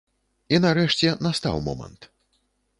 [0.57, 2.11] І нарэшце настаў момант.